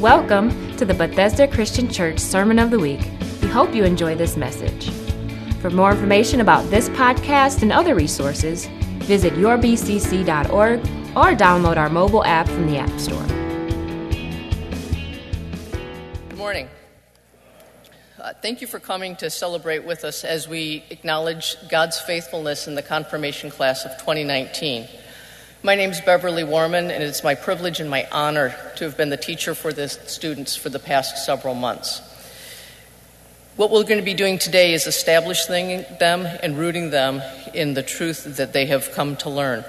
[0.00, 3.00] Welcome to the Bethesda Christian Church Sermon of the Week.
[3.42, 4.90] We hope you enjoy this message.
[5.60, 8.66] For more information about this podcast and other resources,
[9.06, 10.78] visit yourbcc.org
[11.16, 13.26] or download our mobile app from the App Store.
[16.28, 16.68] Good morning.
[18.20, 22.76] Uh, thank you for coming to celebrate with us as we acknowledge God's faithfulness in
[22.76, 24.86] the confirmation class of 2019.
[25.60, 29.10] My name is Beverly Warman, and it's my privilege and my honor to have been
[29.10, 32.00] the teacher for the students for the past several months.
[33.56, 37.22] What we're going to be doing today is establishing them and rooting them
[37.54, 39.64] in the truth that they have come to learn.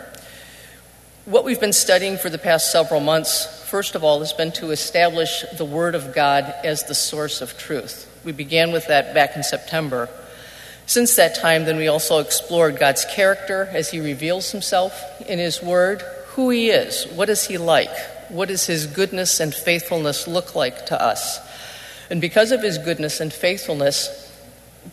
[1.25, 4.69] What we've been studying for the past several months, first of all, has been to
[4.69, 8.07] establish the Word of God as the source of truth.
[8.23, 10.07] We began with that back in September.
[10.89, 15.61] Since that time, then we also explored God's character as He reveals Himself in His
[15.61, 17.95] Word, who He is, what is He like,
[18.29, 21.39] what does His goodness and faithfulness look like to us.
[22.09, 24.33] And because of His goodness and faithfulness,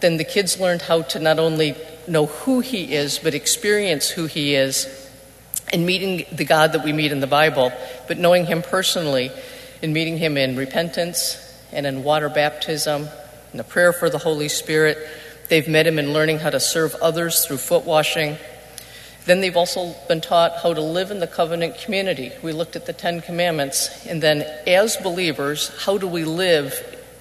[0.01, 1.75] then the kids learned how to not only
[2.07, 5.11] know who He is, but experience who He is
[5.73, 7.73] in meeting the God that we meet in the Bible,
[8.07, 9.31] but knowing Him personally,
[9.81, 11.39] in meeting Him in repentance
[11.73, 13.09] and in water baptism,
[13.53, 14.99] in the prayer for the Holy Spirit
[15.49, 18.37] They've met him in learning how to serve others through foot washing.
[19.27, 22.33] Then they've also been taught how to live in the covenant community.
[22.43, 24.07] We looked at the Ten Commandments.
[24.07, 26.75] And then, as believers, how do we live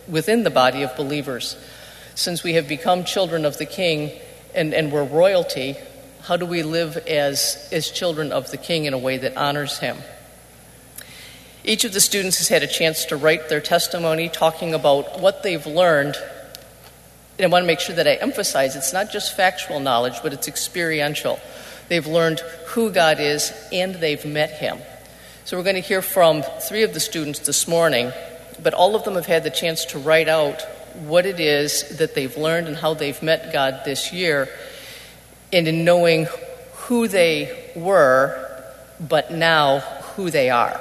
[0.08, 1.58] within the body of believers?
[2.16, 4.12] Since we have become children of the King
[4.54, 5.76] and, and we're royalty,
[6.22, 9.80] how do we live as, as children of the King in a way that honors
[9.80, 9.98] him?
[11.64, 15.44] Each of the students has had a chance to write their testimony talking about what
[15.44, 16.16] they've learned
[17.38, 20.48] I want to make sure that I emphasize it's not just factual knowledge, but it's
[20.48, 21.40] experiential.
[21.90, 24.78] They've learned who God is and they've met Him.
[25.44, 28.12] So we're going to hear from three of the students this morning,
[28.64, 30.62] but all of them have had the chance to write out
[31.04, 34.48] what it is that they've learned and how they've met God this year,
[35.52, 36.28] and in knowing
[36.74, 38.64] who they were,
[39.00, 39.80] but now
[40.16, 40.80] who they are.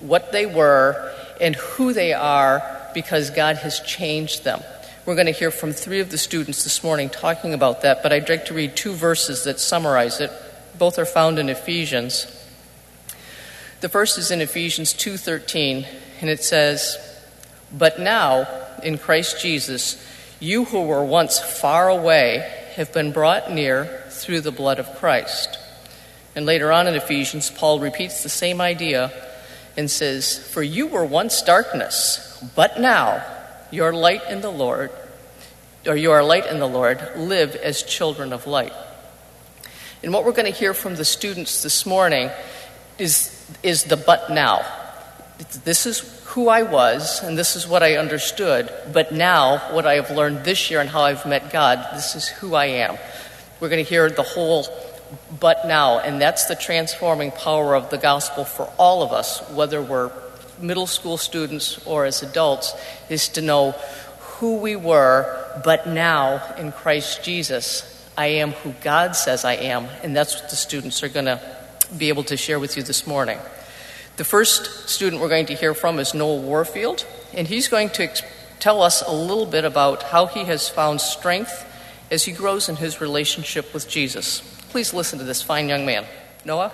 [0.00, 2.62] What they were and who they are
[2.94, 4.62] because God has changed them.
[5.08, 8.12] We're going to hear from three of the students this morning talking about that, but
[8.12, 10.30] I'd like to read two verses that summarize it.
[10.76, 12.26] Both are found in Ephesians.
[13.80, 15.86] The first is in Ephesians 2:13,
[16.20, 16.98] and it says,
[17.72, 18.46] "But now
[18.82, 19.96] in Christ Jesus,
[20.40, 22.46] you who were once far away
[22.76, 25.56] have been brought near through the blood of Christ."
[26.36, 29.10] And later on in Ephesians, Paul repeats the same idea
[29.74, 32.20] and says, "For you were once darkness,
[32.54, 33.24] but now
[33.70, 34.90] your light in the Lord,
[35.86, 38.72] or you are light in the Lord, live as children of light.
[40.02, 42.30] And what we're going to hear from the students this morning
[42.98, 44.64] is, is the but now.
[45.64, 49.94] This is who I was, and this is what I understood, but now what I
[49.94, 52.96] have learned this year and how I've met God, this is who I am.
[53.60, 54.66] We're going to hear the whole
[55.40, 59.82] but now, and that's the transforming power of the gospel for all of us, whether
[59.82, 60.12] we're
[60.60, 62.74] middle school students or as adults
[63.08, 63.72] is to know
[64.38, 67.84] who we were, but now in Christ Jesus,
[68.16, 71.40] I am who God says I am, and that's what the students are going to
[71.96, 73.38] be able to share with you this morning.
[74.16, 78.08] The first student we're going to hear from is Noah Warfield, and he's going to
[78.58, 81.64] tell us a little bit about how he has found strength
[82.10, 84.40] as he grows in his relationship with Jesus.
[84.70, 86.04] Please listen to this fine young man.
[86.44, 86.72] Noah?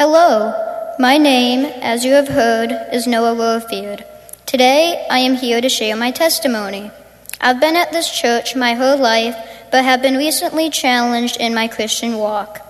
[0.00, 0.54] Hello,
[1.00, 4.04] my name, as you have heard, is Noah Warfield.
[4.46, 6.92] Today, I am here to share my testimony.
[7.40, 9.34] I've been at this church my whole life,
[9.72, 12.64] but have been recently challenged in my Christian walk.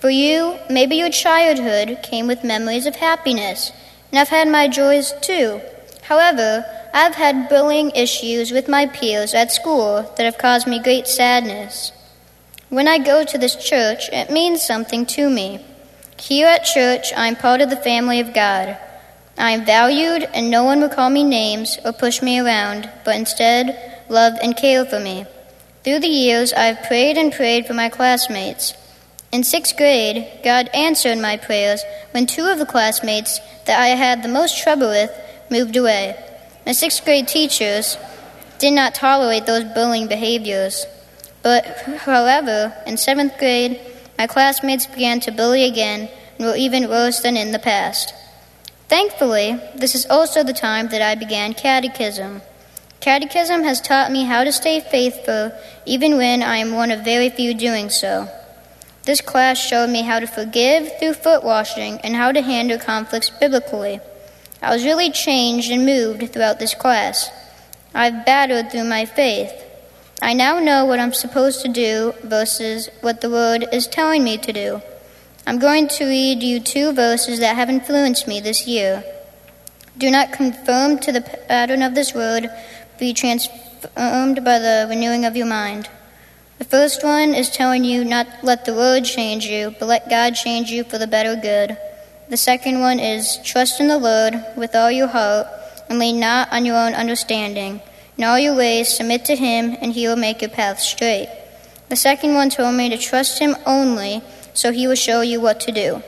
[0.00, 3.72] For you, maybe your childhood came with memories of happiness,
[4.10, 5.62] and I've had my joys too.
[6.02, 6.62] However,
[6.92, 11.92] I've had bullying issues with my peers at school that have caused me great sadness.
[12.68, 15.64] When I go to this church, it means something to me.
[16.18, 18.78] Here at church, I am part of the family of God.
[19.38, 23.16] I am valued, and no one will call me names or push me around, but
[23.16, 25.26] instead love and care for me.
[25.84, 28.72] Through the years, I have prayed and prayed for my classmates.
[29.30, 34.22] In sixth grade, God answered my prayers when two of the classmates that I had
[34.22, 35.10] the most trouble with
[35.50, 36.16] moved away.
[36.64, 37.98] My sixth grade teachers
[38.58, 40.86] did not tolerate those bullying behaviors.
[41.42, 41.66] But,
[41.98, 43.80] however, in seventh grade,
[44.18, 46.08] my classmates began to bully again
[46.38, 48.14] and were even worse than in the past.
[48.88, 52.42] Thankfully, this is also the time that I began catechism.
[53.00, 55.52] Catechism has taught me how to stay faithful
[55.84, 58.28] even when I am one of very few doing so.
[59.04, 63.30] This class showed me how to forgive through foot washing and how to handle conflicts
[63.30, 64.00] biblically.
[64.60, 67.30] I was really changed and moved throughout this class.
[67.94, 69.52] I've battled through my faith.
[70.22, 74.38] I now know what I'm supposed to do versus what the Word is telling me
[74.38, 74.82] to do.
[75.46, 79.04] I'm going to read you two verses that have influenced me this year.
[79.98, 82.46] Do not conform to the pattern of this world,
[82.98, 85.88] be transformed by the renewing of your mind.
[86.58, 90.34] The first one is telling you not let the world change you, but let God
[90.34, 91.76] change you for the better good.
[92.28, 95.46] The second one is trust in the Lord with all your heart
[95.88, 97.82] and lean not on your own understanding.
[98.16, 101.28] In all your ways submit to him, and he will make your path straight.
[101.88, 104.22] The second one told me to trust him only,
[104.54, 106.02] so he will show you what to do.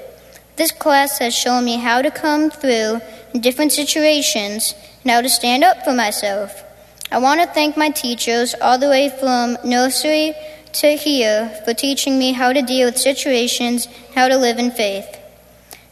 [0.57, 3.01] This class has shown me how to come through
[3.33, 6.65] in different situations and how to stand up for myself.
[7.13, 10.35] I want to thank my teachers all the way from nursery
[10.73, 15.07] to here for teaching me how to deal with situations, how to live in faith.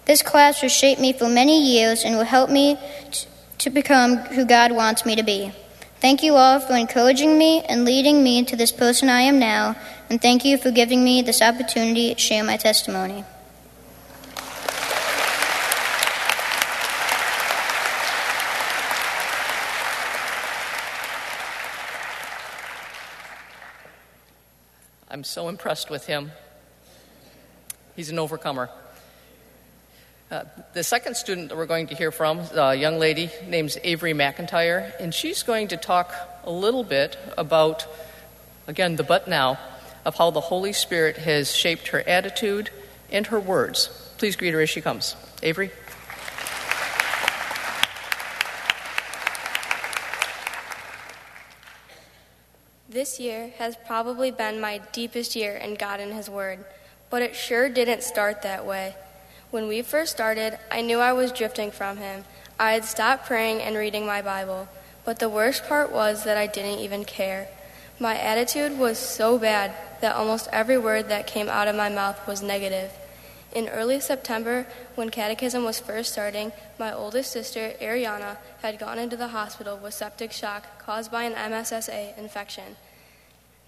[0.07, 2.79] This class will shape me for many years and will help me
[3.59, 5.53] to become who God wants me to be.
[6.07, 9.75] Thank you all for encouraging me and leading me to this person I am now,
[10.09, 13.25] and thank you for giving me this opportunity to share my testimony.
[25.11, 26.31] I'm so impressed with him.
[27.97, 28.71] He's an overcomer.
[30.29, 30.43] Uh,
[30.73, 34.13] the second student that we're going to hear from is a young lady named Avery
[34.13, 36.13] McIntyre, and she's going to talk
[36.43, 37.87] a little bit about,
[38.67, 39.57] again, the but now,
[40.05, 42.71] of how the Holy Spirit has shaped her attitude
[43.09, 43.87] and her words.
[44.19, 45.15] Please greet her as she comes.
[45.45, 45.71] Avery?
[52.89, 56.65] This year has probably been my deepest year in God and His Word,
[57.11, 58.97] but it sure didn't start that way.
[59.53, 62.25] When we first started, I knew I was drifting from Him.
[62.59, 64.69] I had stopped praying and reading my Bible,
[65.05, 67.49] but the worst part was that I didn't even care.
[68.01, 72.27] My attitude was so bad that almost every word that came out of my mouth
[72.27, 72.93] was negative.
[73.55, 74.67] In early September,
[74.97, 79.95] when catechism was first starting, my oldest sister, Ariana, had gone into the hospital with
[79.95, 82.77] septic shock caused by an MSSA infection.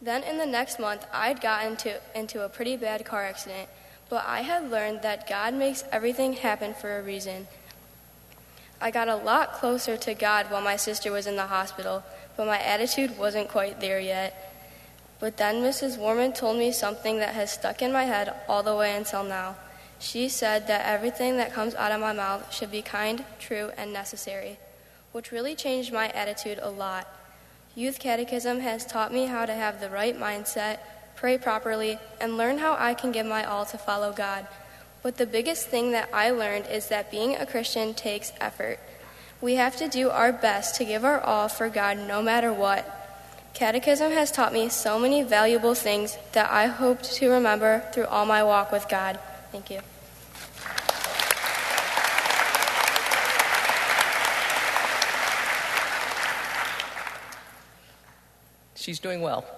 [0.02, 3.68] Then in the next month, I'd gotten to, into a pretty bad car accident
[4.08, 7.46] but I had learned that God makes everything happen for a reason.
[8.80, 12.04] I got a lot closer to God while my sister was in the hospital,
[12.36, 14.54] but my attitude wasn't quite there yet.
[15.20, 15.98] But then Mrs.
[15.98, 19.56] Warman told me something that has stuck in my head all the way until now.
[19.98, 23.92] She said that everything that comes out of my mouth should be kind, true, and
[23.92, 24.58] necessary,
[25.10, 27.08] which really changed my attitude a lot.
[27.74, 30.78] Youth Catechism has taught me how to have the right mindset
[31.18, 34.46] pray properly, and learn how I can give my all to follow God.
[35.02, 38.78] But the biggest thing that I learned is that being a Christian takes effort.
[39.40, 42.94] We have to do our best to give our all for God no matter what.
[43.52, 48.24] Catechism has taught me so many valuable things that I hope to remember through all
[48.24, 49.18] my walk with God.
[49.50, 49.80] Thank you.
[58.76, 59.57] She's doing well.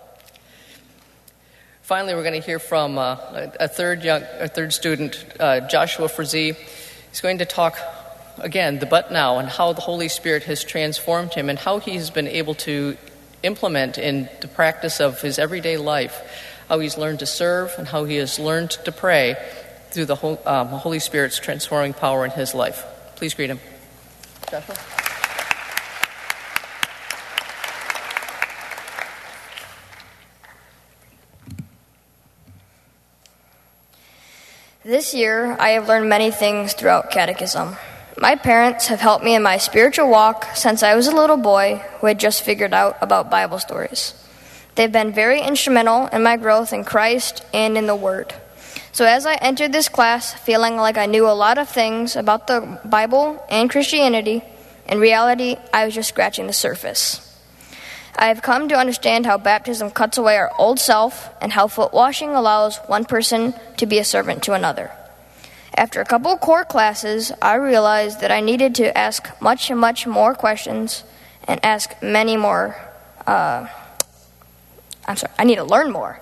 [1.90, 3.16] Finally, we're going to hear from uh,
[3.58, 6.52] a, third young, a third student, uh, Joshua Frazee.
[6.52, 7.76] He's going to talk
[8.38, 11.96] again the but now and how the Holy Spirit has transformed him and how he
[11.96, 12.96] has been able to
[13.42, 18.04] implement in the practice of his everyday life, how he's learned to serve and how
[18.04, 19.34] he has learned to pray
[19.90, 22.84] through the um, Holy Spirit's transforming power in his life.
[23.16, 23.58] Please greet him.
[24.48, 24.99] Joshua.
[34.84, 37.76] This year, I have learned many things throughout Catechism.
[38.16, 41.84] My parents have helped me in my spiritual walk since I was a little boy
[41.98, 44.14] who had just figured out about Bible stories.
[44.76, 48.32] They've been very instrumental in my growth in Christ and in the Word.
[48.90, 52.46] So, as I entered this class feeling like I knew a lot of things about
[52.46, 54.42] the Bible and Christianity,
[54.88, 57.29] in reality, I was just scratching the surface.
[58.20, 61.94] I have come to understand how baptism cuts away our old self and how foot
[61.94, 64.90] washing allows one person to be a servant to another.
[65.74, 70.34] After a couple core classes, I realized that I needed to ask much, much more
[70.34, 71.02] questions
[71.48, 72.76] and ask many more.
[73.26, 73.68] Uh,
[75.06, 76.20] I'm sorry, I need to learn more.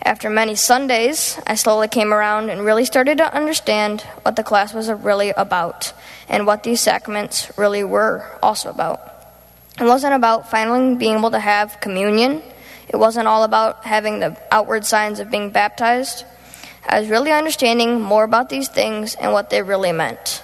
[0.00, 4.72] After many Sundays, I slowly came around and really started to understand what the class
[4.72, 5.92] was really about
[6.26, 9.07] and what these sacraments really were also about.
[9.80, 12.42] It wasn't about finally being able to have communion.
[12.88, 16.24] It wasn't all about having the outward signs of being baptized.
[16.88, 20.42] I was really understanding more about these things and what they really meant.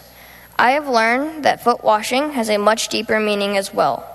[0.56, 4.08] I have learned that foot washing has a much deeper meaning as well.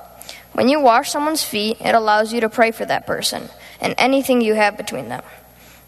[0.53, 3.49] When you wash someone's feet, it allows you to pray for that person
[3.81, 5.23] and anything you have between them.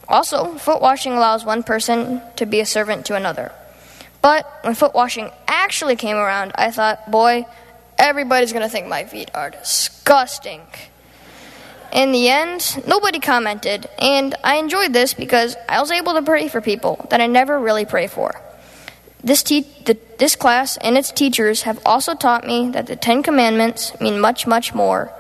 [0.09, 3.53] Also, foot washing allows one person to be a servant to another.
[4.21, 7.45] But when foot washing actually came around, I thought, boy,
[8.01, 10.61] everybody's going to think my feet are disgusting.
[11.93, 16.47] In the end, nobody commented, and I enjoyed this because I was able to pray
[16.47, 18.41] for people that I never really pray for.
[19.23, 23.21] This, te- the, this class and its teachers have also taught me that the Ten
[23.21, 25.13] Commandments mean much, much more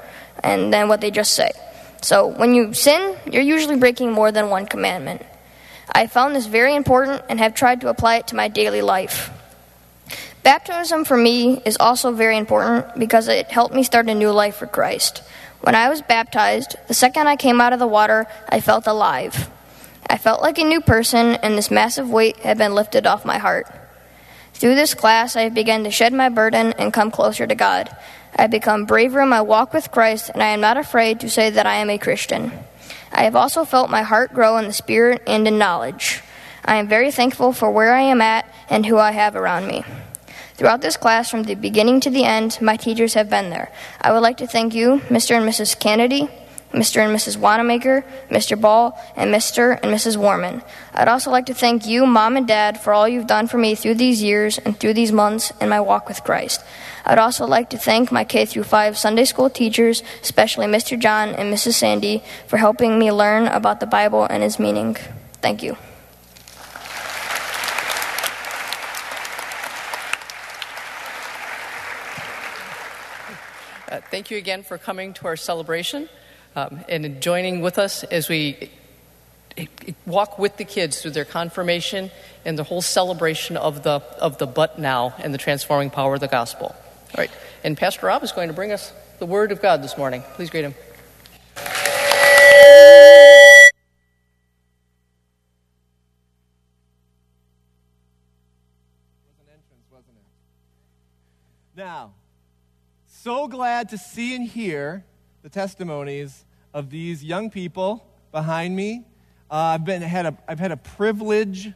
[0.43, 1.51] and than what they just say.
[2.01, 5.23] So when you sin, you're usually breaking more than one commandment.
[5.93, 9.29] I found this very important and have tried to apply it to my daily life.
[10.43, 14.55] Baptism for me is also very important because it helped me start a new life
[14.55, 15.21] for Christ.
[15.61, 19.51] When I was baptized, the second I came out of the water, I felt alive.
[20.09, 23.37] I felt like a new person, and this massive weight had been lifted off my
[23.37, 23.67] heart.
[24.55, 27.95] Through this class, I have begun to shed my burden and come closer to God.
[28.35, 31.29] I have become braver in my walk with Christ, and I am not afraid to
[31.29, 32.51] say that I am a Christian.
[33.11, 36.23] I have also felt my heart grow in the Spirit and in knowledge.
[36.65, 39.85] I am very thankful for where I am at and who I have around me.
[40.61, 43.71] Throughout this class, from the beginning to the end, my teachers have been there.
[43.99, 45.35] I would like to thank you, Mr.
[45.35, 45.73] and Mrs.
[45.79, 46.29] Kennedy,
[46.71, 47.03] Mr.
[47.03, 47.35] and Mrs.
[47.35, 48.61] Wanamaker, Mr.
[48.61, 49.79] Ball, and Mr.
[49.81, 50.17] and Mrs.
[50.17, 50.61] Warman.
[50.93, 53.73] I'd also like to thank you, Mom and Dad, for all you've done for me
[53.73, 56.63] through these years and through these months in my walk with Christ.
[57.07, 60.93] I'd also like to thank my K through 5 Sunday school teachers, especially Mr.
[60.95, 61.73] John and Mrs.
[61.73, 64.95] Sandy, for helping me learn about the Bible and its meaning.
[65.41, 65.75] Thank you.
[73.91, 76.07] Uh, thank you again for coming to our celebration
[76.55, 78.69] um, and joining with us as we
[79.57, 82.09] eh, eh, walk with the kids through their confirmation
[82.45, 86.21] and the whole celebration of the, of the but now and the transforming power of
[86.21, 86.67] the gospel.
[86.67, 87.31] All right,
[87.65, 90.23] and Pastor Rob is going to bring us the word of God this morning.
[90.35, 90.73] Please greet him.
[101.75, 102.13] Now,
[103.23, 105.05] so glad to see and hear
[105.43, 109.05] the testimonies of these young people behind me.
[109.51, 111.71] Uh, I've, been, had a, I've had a privilege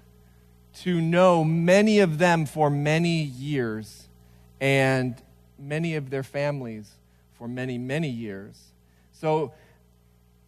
[0.78, 4.08] to know many of them for many years
[4.60, 5.16] and
[5.60, 6.90] many of their families
[7.36, 8.60] for many, many years.
[9.14, 9.54] So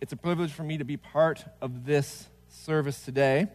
[0.01, 3.46] it's a privilege for me to be part of this service today.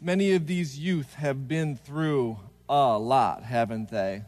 [0.00, 2.38] Many of these youth have been through
[2.70, 4.22] a lot, haven't they?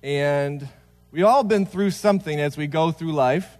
[0.00, 0.68] And
[1.10, 3.58] we've all been through something as we go through life.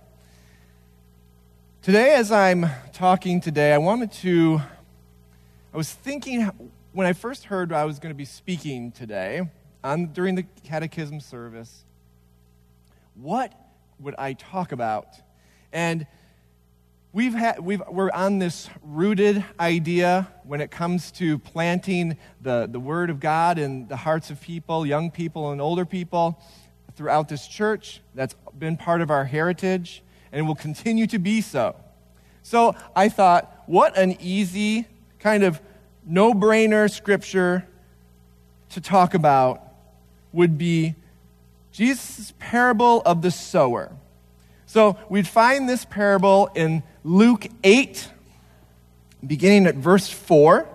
[1.82, 4.60] Today, as I'm talking today, I wanted to,
[5.72, 6.48] I was thinking
[6.92, 9.48] when I first heard I was going to be speaking today
[9.82, 11.84] on, during the catechism service,
[13.16, 13.52] what
[13.98, 15.08] would I talk about?
[15.72, 16.06] And
[17.14, 22.80] We've had, we've, we're on this rooted idea when it comes to planting the, the
[22.80, 26.40] Word of God in the hearts of people, young people and older people,
[26.96, 28.00] throughout this church.
[28.16, 30.02] That's been part of our heritage,
[30.32, 31.76] and will continue to be so.
[32.42, 34.88] So I thought, what an easy,
[35.20, 35.60] kind of
[36.04, 37.64] no brainer scripture
[38.70, 39.62] to talk about
[40.32, 40.96] would be
[41.70, 43.92] Jesus' parable of the sower.
[44.74, 48.08] So we'd find this parable in Luke 8,
[49.24, 50.68] beginning at verse 4.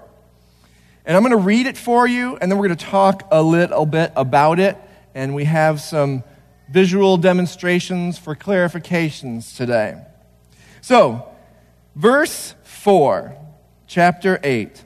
[1.04, 3.44] And I'm going to read it for you, and then we're going to talk a
[3.44, 4.78] little bit about it.
[5.14, 6.24] And we have some
[6.72, 10.02] visual demonstrations for clarifications today.
[10.80, 11.28] So,
[11.94, 13.36] verse 4,
[13.86, 14.82] chapter 8.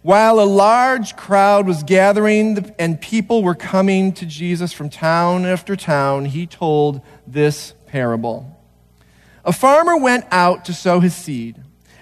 [0.00, 5.76] While a large crowd was gathering and people were coming to Jesus from town after
[5.76, 8.56] town, he told this parable.
[9.44, 11.56] A farmer went out to sow his seed,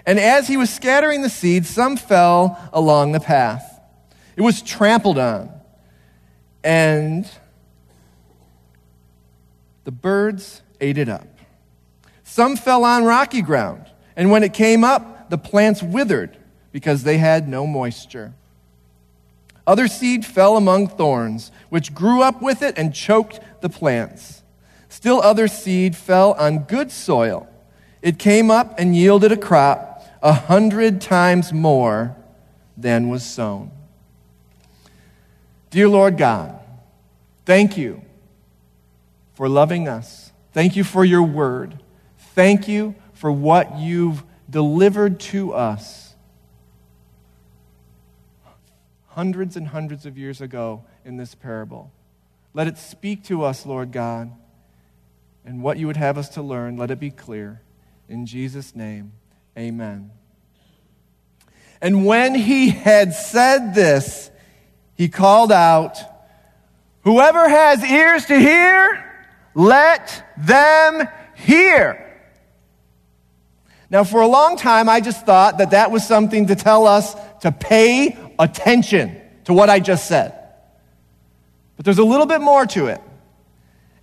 [0.05, 3.81] and as he was scattering the seed, some fell along the path.
[4.35, 5.49] It was trampled on,
[6.63, 7.29] and
[9.83, 11.27] the birds ate it up.
[12.23, 16.37] Some fell on rocky ground, and when it came up, the plants withered
[16.71, 18.33] because they had no moisture.
[19.65, 24.43] Other seed fell among thorns, which grew up with it and choked the plants.
[24.97, 27.47] Still, other seed fell on good soil.
[28.01, 32.15] It came up and yielded a crop a hundred times more
[32.75, 33.69] than was sown.
[35.69, 36.59] Dear Lord God,
[37.45, 38.01] thank you
[39.35, 40.31] for loving us.
[40.51, 41.77] Thank you for your word.
[42.33, 46.15] Thank you for what you've delivered to us
[49.09, 51.91] hundreds and hundreds of years ago in this parable.
[52.55, 54.31] Let it speak to us, Lord God,
[55.47, 57.61] and what you would have us to learn, let it be clear.
[58.09, 59.13] In Jesus' name,
[59.57, 60.11] amen.
[61.81, 64.29] And when he had said this,
[64.95, 65.97] he called out,
[67.03, 69.05] Whoever has ears to hear,
[69.55, 72.03] let them hear.
[73.89, 77.15] Now, for a long time, I just thought that that was something to tell us
[77.39, 80.37] to pay attention to what I just said.
[81.77, 82.99] But there's a little bit more to it.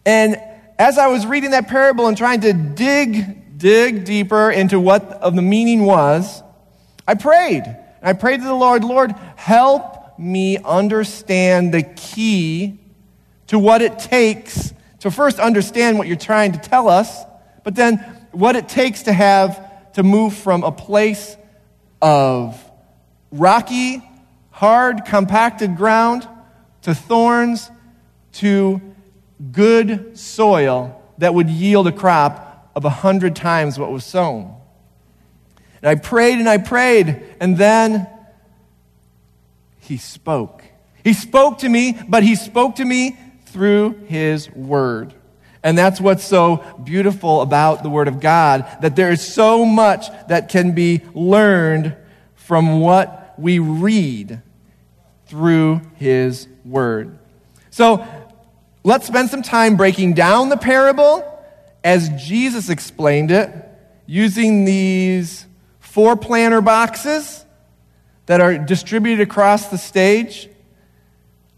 [0.07, 0.41] And
[0.79, 5.37] as I was reading that parable and trying to dig, dig deeper into what of
[5.37, 6.43] the meaning was,
[7.07, 7.65] I prayed.
[8.03, 12.79] I prayed to the Lord, Lord, help me understand the key
[13.49, 14.73] to what it takes
[15.05, 17.25] to first understand what you're trying to tell us,
[17.63, 17.99] but then
[18.33, 21.37] what it takes to have to move from a place
[22.01, 22.59] of
[23.31, 24.03] rocky,
[24.51, 26.27] hard, compacted ground
[26.81, 27.71] to thorns
[28.33, 28.81] to
[29.53, 34.55] good soil that would yield a crop of a hundred times what was sown.
[35.83, 38.09] And I prayed and I prayed, and then
[39.79, 40.65] he spoke.
[41.03, 45.15] He spoke to me, but he spoke to me through his word.
[45.65, 50.09] And that's what's so beautiful about the Word of God, that there is so much
[50.29, 51.97] that can be learned
[52.35, 54.43] from what we read
[55.27, 57.19] through His Word.
[57.71, 58.07] So
[58.85, 61.31] let's spend some time breaking down the parable
[61.83, 63.53] as Jesus explained it,
[64.07, 65.47] using these
[65.81, 67.45] four planter boxes
[68.27, 70.49] that are distributed across the stage.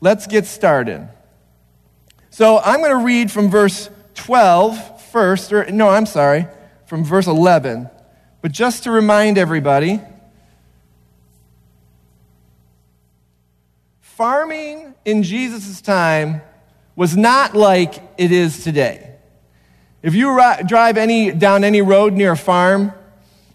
[0.00, 1.08] Let's get started.
[2.30, 6.46] So I'm going to read from verse 12 first, or no, I'm sorry,
[6.86, 7.88] from verse 11.
[8.42, 10.00] But just to remind everybody,
[14.00, 16.42] farming in Jesus' time
[16.96, 19.14] was not like it is today.
[20.02, 22.92] If you drive any, down any road near a farm,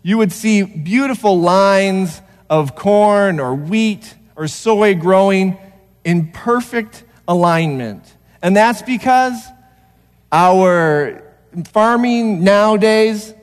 [0.04, 5.58] you would see beautiful lines of corn or wheat or soy growing
[6.04, 8.04] in perfect alignment.
[8.42, 9.40] And that's because
[10.32, 11.24] our
[11.66, 13.34] farming nowadays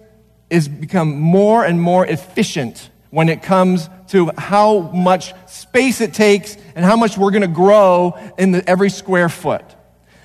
[0.51, 6.57] is become more and more efficient when it comes to how much space it takes
[6.75, 9.65] and how much we're going to grow in the, every square foot.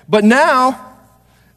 [0.08, 0.96] But now,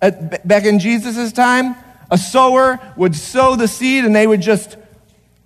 [0.01, 1.75] at, back in Jesus' time,
[2.09, 4.77] a sower would sow the seed and they would just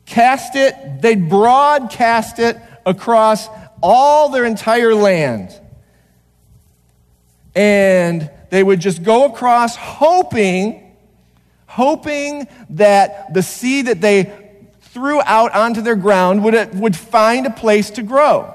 [0.05, 3.47] cast it, they'd broadcast it across
[3.81, 5.57] all their entire land.
[7.55, 10.95] And they would just go across hoping,
[11.65, 14.31] hoping that the seed that they
[14.81, 18.53] threw out onto their ground would, would find a place to grow.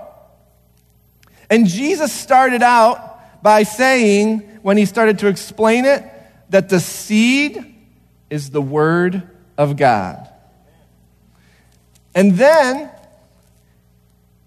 [1.48, 6.03] And Jesus started out by saying, when he started to explain it,
[6.51, 7.75] that the seed
[8.31, 10.29] is the Word of God.
[12.14, 12.90] And then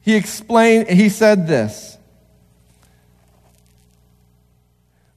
[0.02, 1.98] he explained, he said this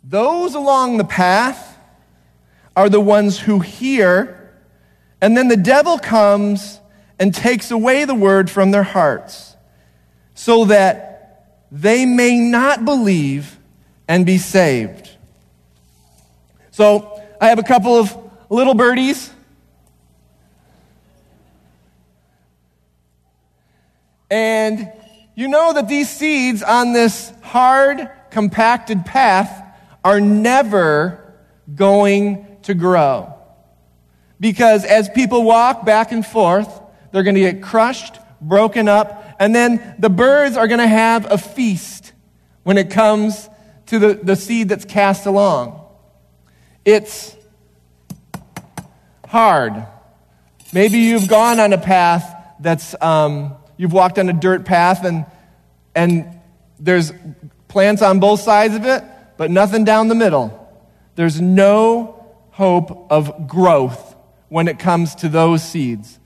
[0.05, 1.79] Those along the path
[2.77, 4.55] are the ones who hear,
[5.21, 6.79] and then the devil comes
[7.19, 9.57] and takes away the word from their hearts,
[10.35, 13.59] so that they may not believe
[14.09, 15.11] and be saved.
[16.71, 18.17] So, I have a couple of
[18.51, 19.31] little birdies.
[24.31, 24.91] And
[25.35, 29.63] you know that these seeds on this hard, compacted path
[30.05, 31.35] are never
[31.75, 33.35] going to grow.
[34.41, 39.55] Because as people walk back and forth, they're going to get crushed, broken up, and
[39.55, 42.13] then the birds are going to have a feast
[42.63, 43.49] when it comes
[43.93, 45.79] to the, the seed that's cast along.
[46.83, 47.37] It's
[49.29, 49.87] hard.
[50.73, 52.25] Maybe you've gone on a path
[52.59, 55.27] that's, um, you've walked on a dirt path and,
[55.95, 56.41] and
[56.81, 57.13] there's
[57.69, 59.05] plants on both sides of it,
[59.37, 60.59] but nothing down the middle.
[61.15, 64.17] There's no hope of growth
[64.49, 66.19] when it comes to those seeds.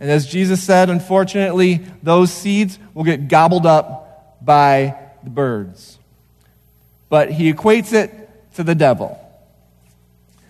[0.00, 5.95] And as Jesus said, unfortunately, those seeds will get gobbled up by the birds.
[7.08, 9.18] But he equates it to the devil.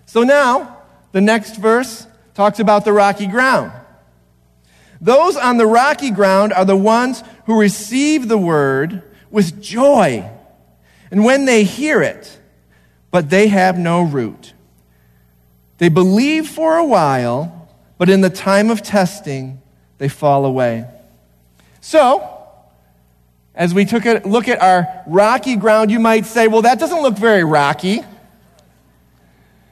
[0.05, 0.77] So now,
[1.11, 3.71] the next verse talks about the rocky ground.
[4.99, 10.29] Those on the rocky ground are the ones who receive the word with joy
[11.11, 12.39] and when they hear it,
[13.11, 14.53] but they have no root.
[15.77, 19.61] They believe for a while, but in the time of testing,
[19.99, 20.85] they fall away.
[21.79, 22.36] So,
[23.57, 27.01] as we took a look at our rocky ground, you might say, well, that doesn't
[27.01, 28.01] look very rocky.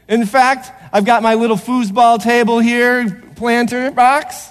[0.08, 4.50] In fact, I've got my little foosball table here, planter box.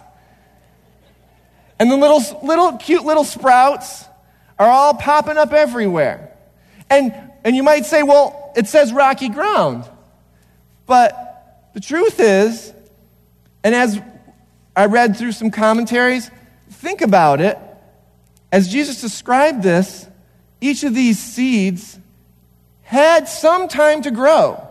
[1.81, 4.05] And the little, little cute little sprouts
[4.57, 6.33] are all popping up everywhere.
[6.88, 9.85] And, and you might say, well, it says rocky ground.
[10.87, 12.73] But the truth is,
[13.64, 14.01] and as
[14.77, 16.31] I read through some commentaries,
[16.70, 17.59] think about it.
[18.55, 20.07] As Jesus described this,
[20.61, 21.99] each of these seeds
[22.83, 24.64] had some time to grow.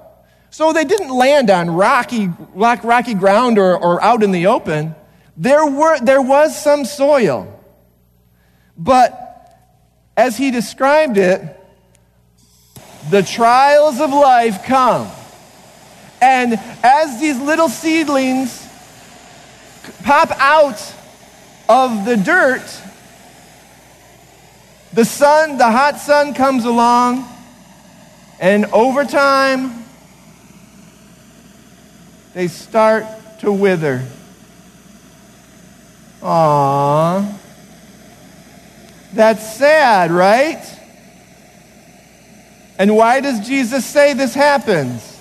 [0.52, 4.96] So they didn't land on rocky, rocky ground or, or out in the open.
[5.36, 7.62] There, were, there was some soil.
[8.78, 9.54] But
[10.16, 11.44] as he described it,
[13.10, 15.12] the trials of life come.
[16.22, 18.66] And as these little seedlings
[20.06, 20.80] pop out
[21.68, 22.83] of the dirt,
[24.94, 27.28] the sun, the hot sun comes along,
[28.40, 29.86] and over time,
[32.34, 33.06] they start
[33.40, 34.04] to wither.
[36.22, 37.38] Aww.
[39.14, 40.64] That's sad, right?
[42.80, 45.20] And why does Jesus say this happens?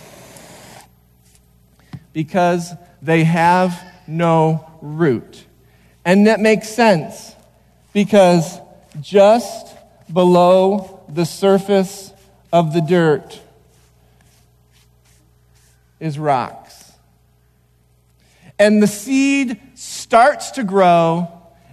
[2.13, 5.45] Because they have no root.
[6.05, 7.35] And that makes sense
[7.93, 8.59] because
[9.01, 9.75] just
[10.13, 12.13] below the surface
[12.53, 13.41] of the dirt
[16.01, 16.93] is rocks.
[18.59, 21.29] And the seed starts to grow,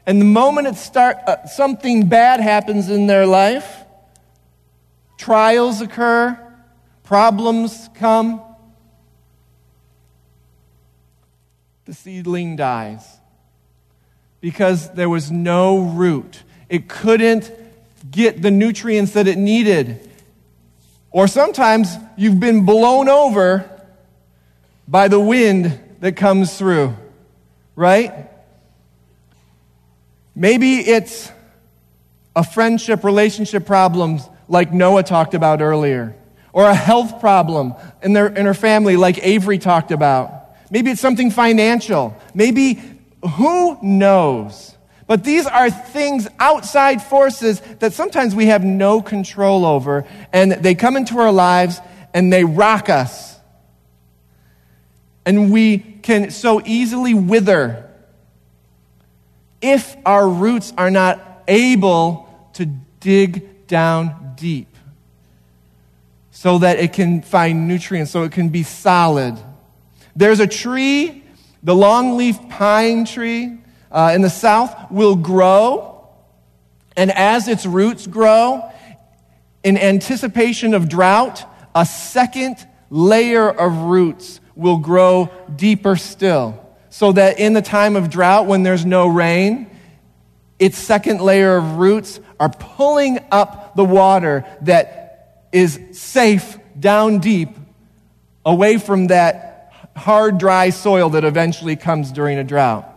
[0.05, 3.84] and the moment it start, uh, something bad happens in their life,
[5.17, 6.39] trials occur,
[7.03, 8.41] problems come,
[11.86, 13.17] the seedling dies
[14.41, 16.43] because there was no root.
[16.69, 17.51] It couldn't
[18.10, 20.08] get the nutrients that it needed.
[21.12, 23.69] Or sometimes you've been blown over
[24.88, 26.95] by the wind that comes through,
[27.75, 28.29] right?
[30.36, 31.32] Maybe it's
[32.36, 36.15] a friendship, relationship problems like Noah talked about earlier,
[36.53, 40.55] or a health problem in, their, in her family, like Avery talked about.
[40.71, 42.15] Maybe it's something financial.
[42.34, 42.82] Maybe
[43.36, 44.75] who knows?
[45.10, 50.76] But these are things, outside forces that sometimes we have no control over, and they
[50.76, 51.82] come into our lives
[52.13, 53.36] and they rock us.
[55.26, 57.89] And we can so easily wither
[59.63, 62.67] if our roots are not able to
[63.00, 64.67] dig down deep
[66.30, 69.39] so that it can find nutrients, so it can be solid.
[70.15, 71.24] There's a tree,
[71.63, 73.58] the longleaf pine tree
[73.91, 76.08] uh, in the south, will grow.
[76.95, 78.69] And as its roots grow,
[79.63, 86.65] in anticipation of drought, a second layer of roots will grow deeper still.
[86.89, 89.69] So that in the time of drought, when there's no rain,
[90.58, 97.49] its second layer of roots are pulling up the water that is safe down deep
[98.45, 102.88] away from that hard, dry soil that eventually comes during a drought.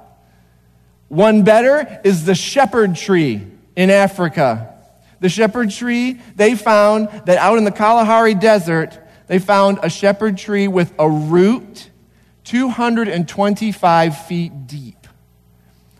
[1.12, 3.46] One better is the shepherd tree
[3.77, 4.79] in Africa.
[5.20, 10.38] The shepherd tree, they found that out in the Kalahari Desert, they found a shepherd
[10.38, 11.90] tree with a root
[12.44, 15.07] 225 feet deep.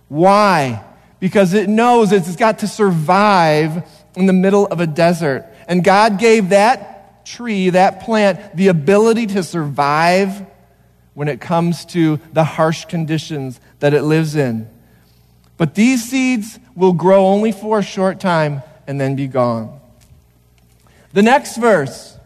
[0.09, 0.83] Why?
[1.21, 5.47] Because it knows it's got to survive in the middle of a desert.
[5.69, 10.47] And God gave that tree, that plant, the ability to survive
[11.13, 14.71] when it comes to the harsh conditions that it lives in.
[15.63, 19.79] But these seeds will grow only for a short time and then be gone.
[21.13, 22.19] The next verse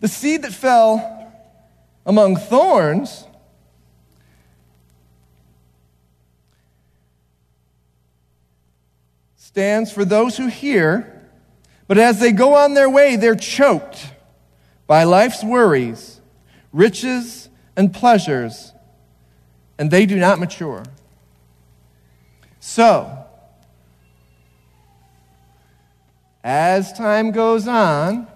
[0.00, 1.32] the seed that fell
[2.04, 3.24] among thorns
[9.36, 11.26] stands for those who hear,
[11.88, 14.10] but as they go on their way, they're choked
[14.86, 16.20] by life's worries,
[16.70, 18.73] riches, and pleasures,
[19.78, 20.84] and they do not mature.
[22.60, 23.26] So,
[26.42, 28.26] as time goes on,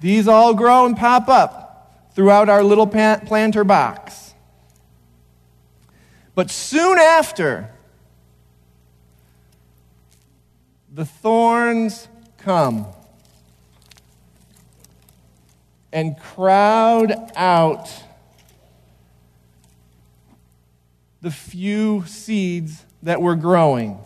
[0.00, 4.34] these all grow and pop up throughout our little planter box.
[6.34, 7.70] But soon after,
[10.92, 12.86] the thorns come.
[15.92, 17.90] and crowd out
[21.22, 23.98] the few seeds that were growing.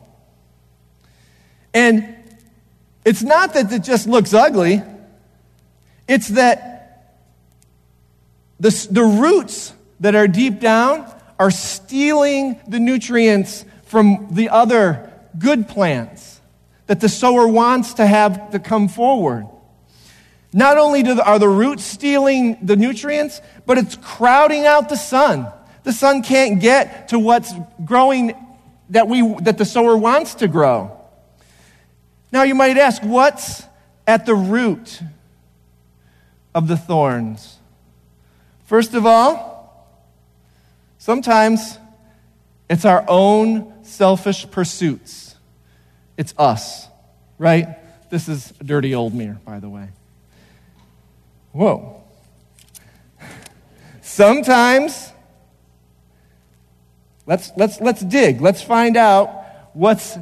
[1.72, 2.16] And
[3.04, 4.82] it's not that it just looks ugly,
[6.08, 6.74] it's that
[8.60, 15.68] the, the roots that are deep down are stealing the nutrients from the other good
[15.68, 16.40] plants
[16.86, 19.46] that the sower wants to have to come forward.
[20.52, 25.48] Not only the, are the roots stealing the nutrients, but it's crowding out the sun.
[25.84, 27.52] The sun can't get to what's
[27.84, 28.34] growing
[28.90, 30.98] that, we, that the sower wants to grow.
[32.32, 33.62] Now you might ask, what's
[34.06, 35.00] at the root
[36.54, 37.58] of the thorns?
[38.64, 39.88] First of all,
[40.98, 41.78] sometimes
[42.68, 45.36] it's our own selfish pursuits.
[46.16, 46.88] It's us,
[47.38, 47.78] right?
[48.10, 49.88] This is a dirty old mirror, by the way.
[51.52, 52.02] Whoa.
[54.02, 55.12] Sometimes,
[57.26, 58.40] let's, let's, let's dig.
[58.40, 60.16] Let's find out what's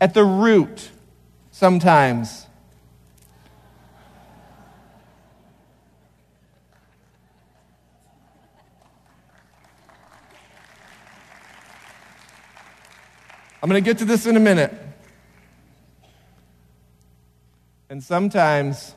[0.00, 0.88] at the root
[1.50, 2.46] sometimes.
[13.62, 14.72] I'm going to get to this in a minute.
[17.90, 18.94] And sometimes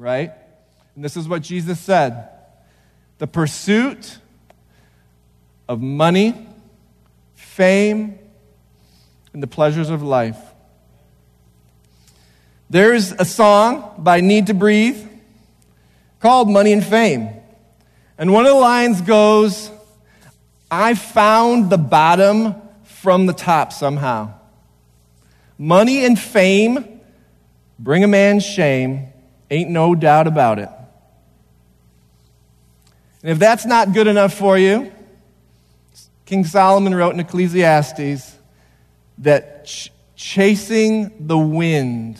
[0.00, 0.32] right?
[0.94, 2.30] And this is what Jesus said
[3.20, 4.16] the pursuit
[5.68, 6.48] of money,
[7.34, 8.18] fame,
[9.34, 10.38] and the pleasures of life.
[12.70, 15.06] There's a song by Need to Breathe
[16.18, 17.28] called Money and Fame.
[18.16, 19.70] And one of the lines goes,
[20.70, 22.54] I found the bottom
[22.84, 24.32] from the top somehow.
[25.58, 27.02] Money and fame
[27.78, 29.08] bring a man shame,
[29.50, 30.70] Ain't no doubt about it.
[33.22, 34.92] And if that's not good enough for you,
[36.24, 38.36] King Solomon wrote in Ecclesiastes
[39.18, 42.18] that ch- chasing the wind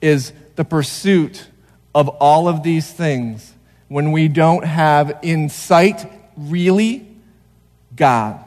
[0.00, 1.48] is the pursuit
[1.94, 3.52] of all of these things
[3.88, 6.06] when we don't have in sight
[6.36, 7.06] really
[7.94, 8.42] God.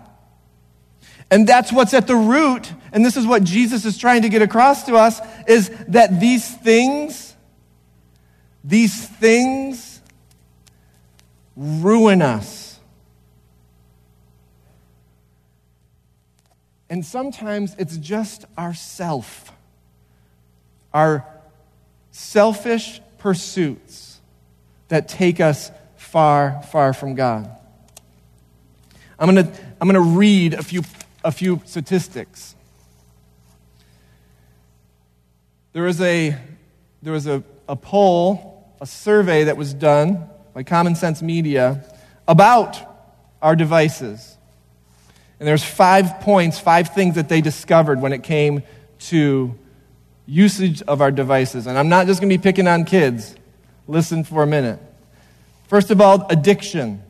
[1.29, 4.41] And that's what's at the root, and this is what Jesus is trying to get
[4.41, 7.27] across to us is that these things
[8.67, 9.96] these things
[11.57, 12.79] ruin us.
[16.89, 19.51] And sometimes it's just ourself,
[20.93, 21.25] our
[22.11, 24.19] selfish pursuits
[24.87, 27.49] that take us far, far from God.
[29.19, 30.83] I'm going to I'm to read a few,
[31.23, 32.55] a few statistics.
[35.73, 36.37] There was a,
[37.01, 41.83] there was a, a poll a survey that was done by Common Sense Media
[42.27, 42.79] about
[43.43, 44.37] our devices.
[45.39, 48.63] And there's five points, five things that they discovered when it came
[49.01, 49.53] to
[50.25, 51.67] usage of our devices.
[51.67, 53.35] And I'm not just going to be picking on kids.
[53.87, 54.79] Listen for a minute.
[55.67, 57.03] First of all, addiction.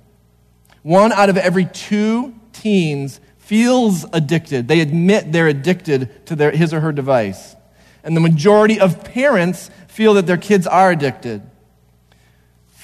[0.83, 4.67] One out of every two teens feels addicted.
[4.67, 7.55] They admit they're addicted to their, his or her device.
[8.03, 11.49] And the majority of parents feel that their kids are addicted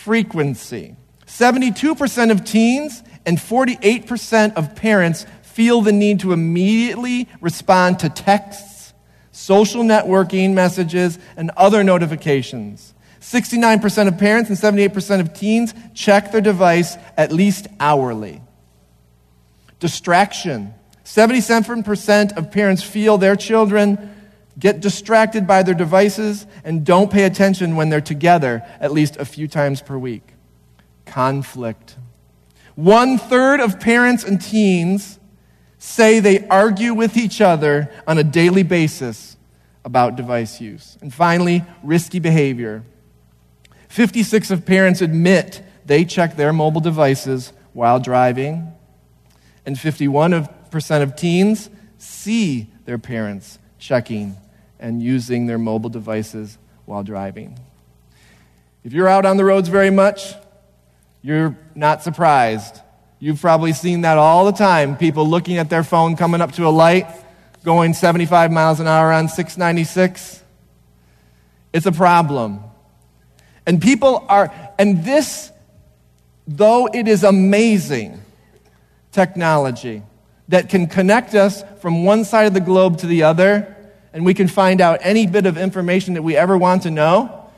[0.04, 0.96] frequency.
[1.26, 8.94] 72% of teens and 48% of parents feel the need to immediately respond to texts,
[9.32, 12.94] social networking messages, and other notifications.
[13.22, 18.42] 69% of parents and 78% of teens check their device at least hourly.
[19.80, 20.74] Distraction.
[21.06, 24.12] 77% of parents feel their children
[24.58, 29.26] get distracted by their devices, and don't pay attention when they're together at least a
[29.26, 30.34] few times per week.
[31.06, 31.96] Conflict.
[32.76, 35.20] One third of parents and teens
[35.78, 39.38] say they argue with each other on a daily basis
[39.84, 40.98] about device use.
[41.02, 42.84] And finally, risky behavior.
[43.89, 48.72] 56 of parents admit they check their mobile devices while driving,
[49.66, 54.38] and 51% of teens see their parents checking
[54.84, 57.58] and using their mobile devices while driving.
[58.84, 60.36] If you're out on the roads very much,
[61.22, 62.82] you're not surprised.
[63.17, 66.67] You've probably seen that all the time people looking at their phone coming up to
[66.67, 67.08] a light,
[67.63, 70.43] going 75 miles an hour on 696.
[71.72, 72.60] It's a problem.
[73.65, 75.50] And people are, and this,
[76.46, 78.19] though it is amazing
[79.13, 80.04] technology
[80.50, 83.74] that can connect us from one side of the globe to the other,
[84.13, 87.49] and we can find out any bit of information that we ever want to know,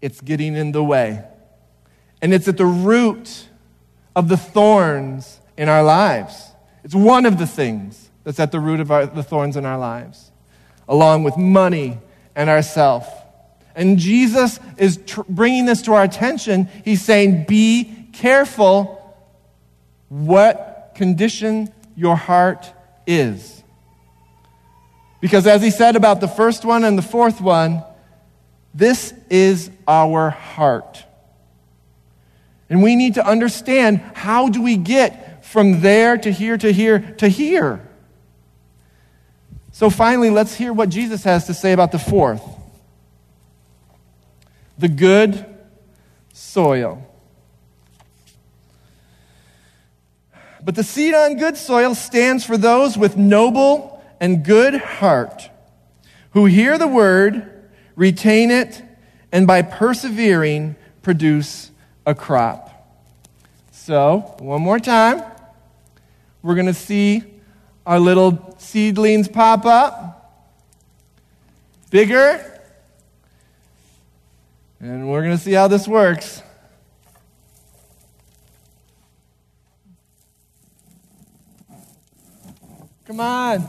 [0.00, 1.22] it's getting in the way.
[2.22, 3.48] And it's at the root
[4.16, 6.50] of the thorns in our lives.
[6.82, 9.78] It's one of the things that's at the root of our, the thorns in our
[9.78, 10.30] lives,
[10.88, 11.98] along with money
[12.34, 13.08] and ourself.
[13.74, 16.68] And Jesus is tr- bringing this to our attention.
[16.84, 18.96] He's saying, Be careful
[20.08, 22.72] what condition your heart
[23.10, 23.62] is.
[25.20, 27.82] Because as he said about the first one and the fourth one,
[28.72, 31.04] this is our heart.
[32.70, 37.00] And we need to understand how do we get from there to here to here
[37.18, 37.86] to here.
[39.72, 42.42] So finally, let's hear what Jesus has to say about the fourth
[44.78, 45.44] the good
[46.32, 47.06] soil.
[50.62, 55.48] But the seed on good soil stands for those with noble and good heart,
[56.32, 58.82] who hear the word, retain it,
[59.32, 61.70] and by persevering produce
[62.04, 62.66] a crop.
[63.72, 65.22] So, one more time,
[66.42, 67.24] we're going to see
[67.86, 70.16] our little seedlings pop up.
[71.90, 72.46] Bigger.
[74.78, 76.42] And we're going to see how this works.
[83.10, 83.68] Come on.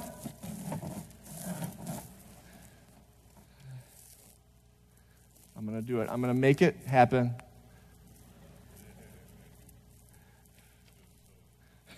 [5.57, 6.09] I'm going to do it.
[6.11, 7.33] I'm going to make it happen.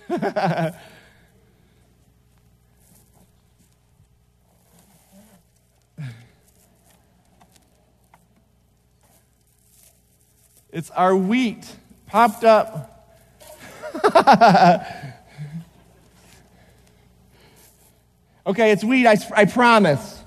[10.71, 11.75] it's our wheat
[12.07, 12.89] popped up.
[18.45, 20.21] Okay, it's weed, I, I promise.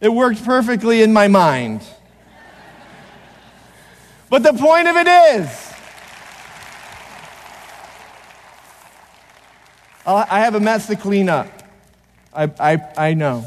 [0.00, 1.82] It worked perfectly in my mind.
[4.28, 5.72] But the point of it is,
[10.04, 11.46] I have a mess to clean up.
[12.34, 13.44] I, I, I know.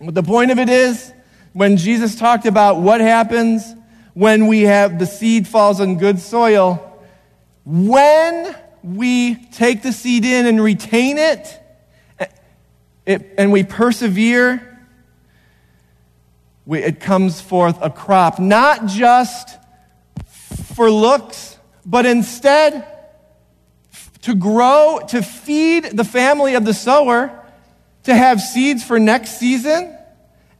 [0.00, 1.12] But the point of it is,
[1.52, 3.74] when Jesus talked about what happens
[4.14, 6.84] when we have the seed falls on good soil,
[7.64, 11.60] when we take the seed in and retain it,
[13.08, 14.78] it, and we persevere,
[16.66, 19.56] we, it comes forth a crop, not just
[20.74, 22.86] for looks, but instead
[24.20, 27.32] to grow, to feed the family of the sower,
[28.02, 29.96] to have seeds for next season,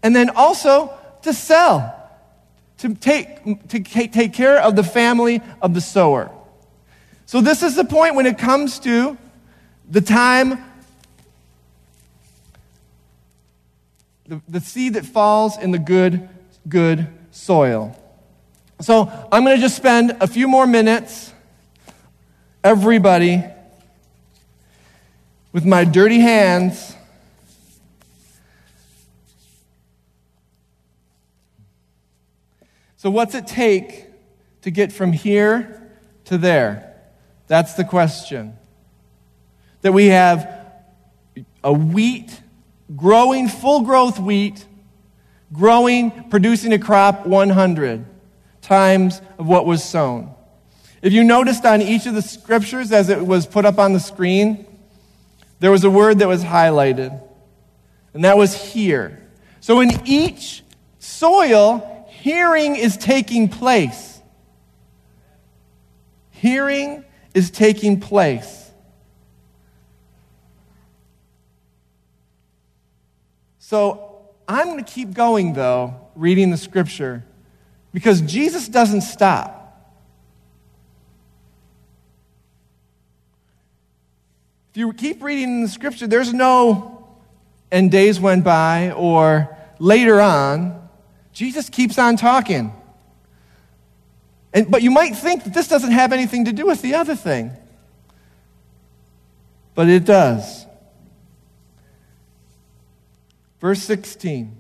[0.03, 0.91] and then also
[1.23, 1.95] to sell,
[2.79, 6.31] to take, to take care of the family of the sower.
[7.27, 9.19] So, this is the point when it comes to
[9.91, 10.65] the time
[14.29, 16.29] the, the seed that falls in the good,
[16.69, 17.97] good soil.
[18.81, 21.33] So I'm going to just spend a few more minutes,
[22.63, 23.43] everybody,
[25.53, 26.95] with my dirty hands.
[32.99, 34.07] So, what's it take
[34.63, 35.91] to get from here
[36.27, 36.95] to there?
[37.47, 38.57] That's the question.
[39.83, 40.53] That we have
[41.65, 42.41] a wheat
[42.97, 44.65] growing full growth wheat,
[45.53, 48.05] growing, producing a crop 100
[48.61, 50.35] times of what was sown.
[51.01, 54.01] If you noticed on each of the scriptures as it was put up on the
[54.01, 54.67] screen,
[55.61, 57.21] there was a word that was highlighted,
[58.15, 59.23] and that was hear.
[59.61, 60.63] So in each
[60.99, 64.21] soil, hearing is taking place.
[66.31, 68.68] Hearing is taking place.
[73.69, 77.23] So I'm going to keep going, though, reading the scripture,
[77.93, 79.93] because Jesus doesn't stop.
[84.71, 87.07] If you keep reading the scripture, there's no,
[87.71, 90.89] and days went by, or later on.
[91.35, 92.73] Jesus keeps on talking.
[94.55, 97.15] And, but you might think that this doesn't have anything to do with the other
[97.15, 97.53] thing.
[99.75, 100.58] But it does.
[103.61, 104.57] Verse 16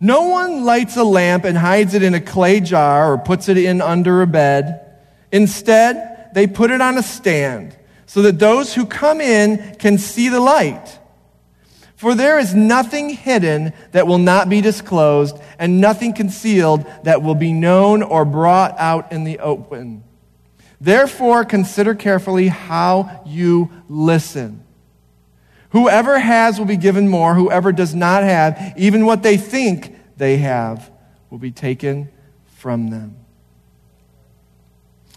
[0.00, 3.58] No one lights a lamp and hides it in a clay jar or puts it
[3.58, 4.84] in under a bed.
[5.32, 7.76] Instead, they put it on a stand
[8.06, 10.98] so that those who come in can see the light.
[11.96, 17.34] For there is nothing hidden that will not be disclosed, and nothing concealed that will
[17.34, 20.04] be known or brought out in the open.
[20.80, 24.64] Therefore, consider carefully how you listen.
[25.70, 27.34] Whoever has will be given more.
[27.34, 30.90] Whoever does not have, even what they think they have,
[31.30, 32.10] will be taken
[32.56, 33.16] from them.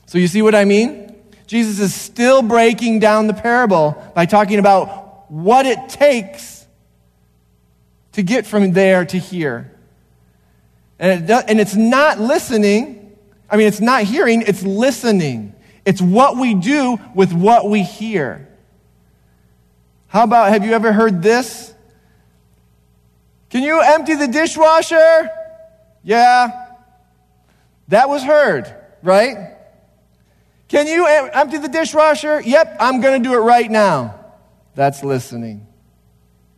[0.06, 1.16] So, you see what I mean?
[1.47, 6.66] Jesus is still breaking down the parable by talking about what it takes
[8.14, 9.72] to get from there to here.
[10.99, 13.16] And, it does, and it's not listening.
[13.49, 15.56] I mean, it's not hearing, it's listening.
[15.86, 18.47] It's what we do with what we hear.
[20.12, 21.74] How about, have you ever heard this?
[23.49, 25.30] Can you empty the dishwasher?
[26.03, 26.68] Yeah.
[27.88, 29.55] That was heard, right?
[30.68, 32.41] Can you empty the dishwasher?
[32.41, 34.20] Yep, I'm going to do it right now.
[34.76, 35.66] That's listening,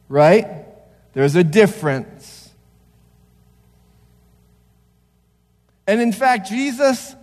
[0.10, 0.66] right?
[1.14, 2.50] There's a difference.
[5.86, 7.16] And in fact, Jesus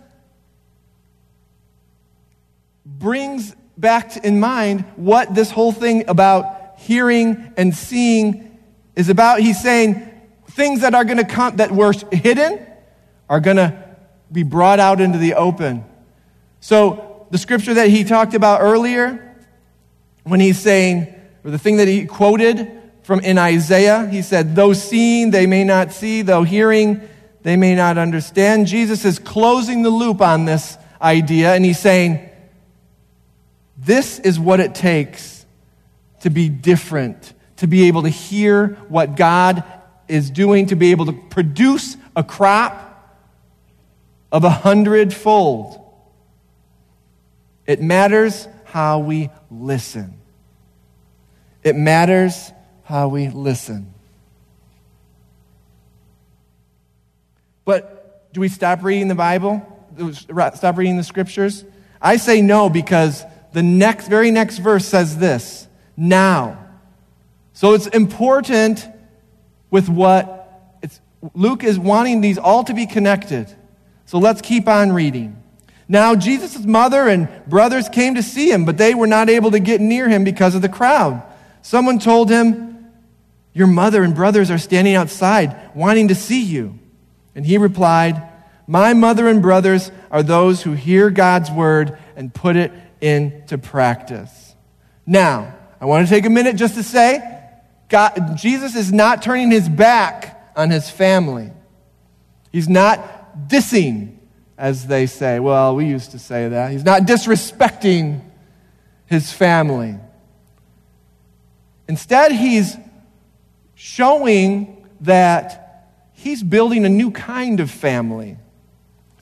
[2.85, 8.57] brings back in mind what this whole thing about hearing and seeing
[8.95, 9.39] is about.
[9.39, 10.09] He's saying
[10.51, 12.65] things that are going to come, that were hidden,
[13.27, 13.95] are going to
[14.31, 15.83] be brought out into the open.
[16.59, 19.35] So, the scripture that he talked about earlier,
[20.23, 21.13] when he's saying,
[21.43, 22.69] or the thing that he quoted
[23.03, 27.01] from in Isaiah, he said, Though seeing, they may not see, though hearing,
[27.41, 28.67] they may not understand.
[28.67, 32.30] Jesus is closing the loop on this idea, and he's saying,
[33.83, 35.45] this is what it takes
[36.21, 39.63] to be different, to be able to hear what God
[40.07, 42.87] is doing, to be able to produce a crop
[44.31, 45.79] of a hundredfold.
[47.65, 50.13] It matters how we listen.
[51.63, 52.51] It matters
[52.83, 53.93] how we listen.
[57.65, 59.65] But do we stop reading the Bible?
[60.53, 61.65] Stop reading the scriptures?
[62.01, 63.23] I say no because
[63.53, 66.57] the next, very next verse says this now.
[67.53, 68.87] So it's important
[69.69, 70.99] with what it's,
[71.33, 73.53] Luke is wanting these all to be connected.
[74.05, 75.41] So let's keep on reading.
[75.87, 79.59] Now, Jesus' mother and brothers came to see him, but they were not able to
[79.59, 81.21] get near him because of the crowd.
[81.61, 82.91] Someone told him,
[83.53, 86.79] Your mother and brothers are standing outside wanting to see you.
[87.35, 88.21] And he replied,
[88.67, 92.71] My mother and brothers are those who hear God's word and put it
[93.01, 94.55] into practice.
[95.05, 97.39] Now, I want to take a minute just to say
[97.89, 101.51] God, Jesus is not turning his back on his family.
[102.51, 104.15] He's not dissing,
[104.57, 105.39] as they say.
[105.39, 106.71] Well, we used to say that.
[106.71, 108.21] He's not disrespecting
[109.07, 109.97] his family.
[111.89, 112.77] Instead, he's
[113.75, 118.37] showing that he's building a new kind of family,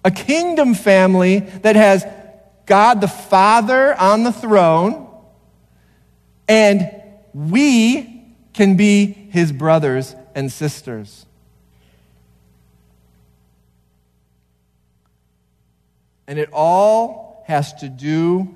[0.04, 2.06] a kingdom family that has
[2.70, 5.08] God the Father on the throne,
[6.48, 6.90] and
[7.34, 11.26] we can be his brothers and sisters.
[16.28, 18.56] And it all has to do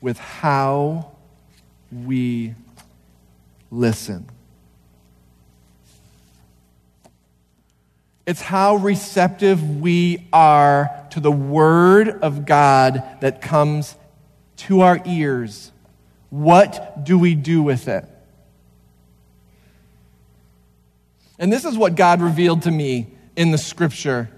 [0.00, 1.12] with how
[1.92, 2.56] we
[3.70, 4.28] listen.
[8.32, 13.94] It's how receptive we are to the Word of God that comes
[14.56, 15.70] to our ears.
[16.30, 18.06] What do we do with it?
[21.38, 24.30] And this is what God revealed to me in the Scripture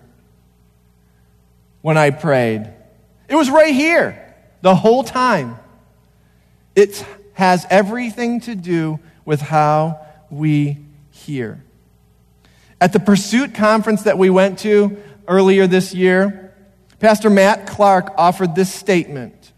[1.80, 2.68] when I prayed.
[3.28, 5.56] It was right here the whole time.
[6.74, 10.78] It has everything to do with how we
[11.12, 11.62] hear.
[12.80, 14.96] At the Pursuit conference that we went to
[15.26, 16.54] earlier this year,
[16.98, 19.52] Pastor Matt Clark offered this statement.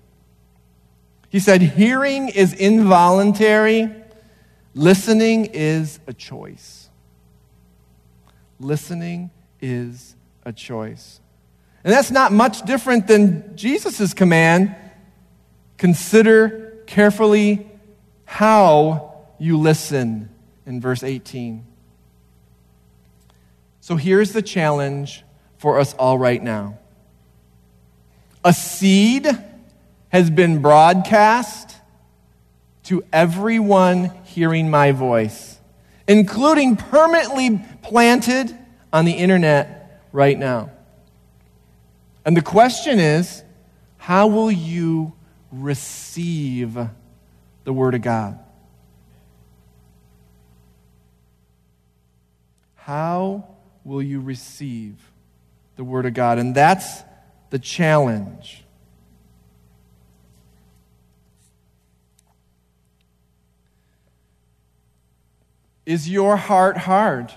[1.29, 3.93] He said, Hearing is involuntary,
[4.75, 6.89] listening is a choice.
[8.59, 11.21] Listening is a choice.
[11.85, 14.75] And that's not much different than Jesus' command
[15.77, 17.71] consider carefully
[18.25, 20.31] how you listen
[20.65, 21.65] in verse 18.
[23.87, 25.23] So here's the challenge
[25.59, 26.77] for us all right now
[28.45, 29.29] a seed
[30.09, 31.77] has been broadcast
[32.83, 35.61] to everyone hearing my voice,
[36.09, 38.59] including permanently planted
[38.93, 40.73] on the internet right now.
[42.25, 43.45] And the question is
[43.99, 45.13] how will you
[45.53, 46.77] receive
[47.63, 48.37] the Word of God?
[52.75, 53.56] How
[53.87, 54.97] will you receive
[55.77, 56.39] the Word of God?
[56.39, 57.03] And that's
[57.51, 58.65] the challenge.
[65.87, 67.33] Is your heart hard?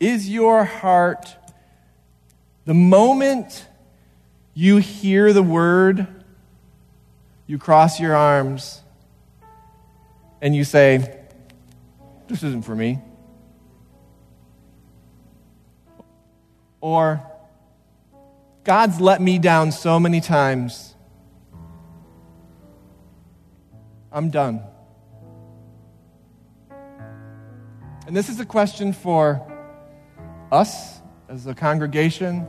[0.00, 1.36] Is your heart,
[2.64, 3.66] the moment
[4.54, 6.06] you hear the word,
[7.46, 8.82] you cross your arms
[10.42, 11.20] and you say,
[12.26, 12.98] This isn't for me?
[16.86, 17.20] Or,
[18.62, 20.94] God's let me down so many times.
[24.12, 24.62] I'm done.
[28.06, 29.42] And this is a question for
[30.52, 32.46] us as a congregation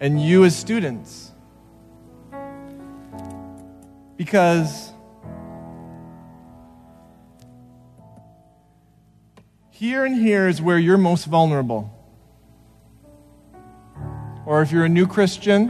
[0.00, 1.30] and you as students.
[4.16, 4.90] Because
[9.68, 11.93] here and here is where you're most vulnerable.
[14.54, 15.62] Or if you're a new Christian,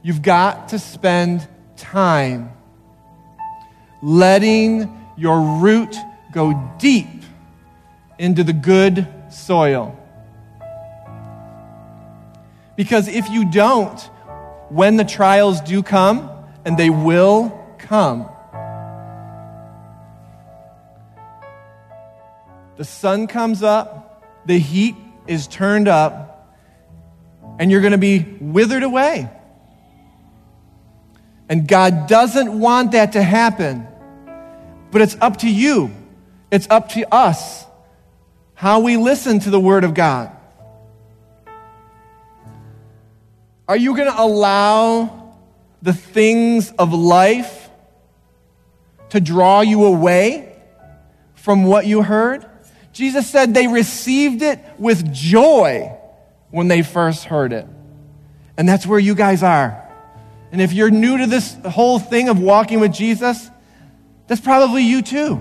[0.00, 1.46] you've got to spend
[1.76, 2.50] time
[4.00, 5.94] letting your root
[6.32, 7.24] go deep
[8.18, 9.94] into the good soil.
[12.74, 14.00] Because if you don't,
[14.70, 16.30] when the trials do come,
[16.64, 18.26] and they will come,
[22.78, 24.94] the sun comes up, the heat
[25.28, 26.56] is turned up,
[27.58, 29.28] and you're going to be withered away.
[31.48, 33.86] And God doesn't want that to happen.
[34.90, 35.90] But it's up to you,
[36.50, 37.66] it's up to us
[38.54, 40.32] how we listen to the Word of God.
[43.68, 45.36] Are you going to allow
[45.82, 47.68] the things of life
[49.10, 50.56] to draw you away
[51.34, 52.46] from what you heard?
[52.98, 55.96] Jesus said they received it with joy
[56.50, 57.64] when they first heard it.
[58.56, 59.88] And that's where you guys are.
[60.50, 63.48] And if you're new to this whole thing of walking with Jesus,
[64.26, 65.40] that's probably you too.